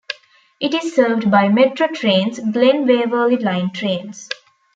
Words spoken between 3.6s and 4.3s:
trains.